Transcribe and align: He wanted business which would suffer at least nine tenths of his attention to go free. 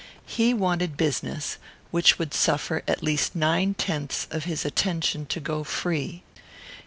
He 0.25 0.51
wanted 0.51 0.97
business 0.97 1.59
which 1.91 2.17
would 2.17 2.33
suffer 2.33 2.81
at 2.87 3.03
least 3.03 3.35
nine 3.35 3.75
tenths 3.75 4.27
of 4.31 4.45
his 4.45 4.65
attention 4.65 5.27
to 5.27 5.39
go 5.39 5.63
free. 5.63 6.23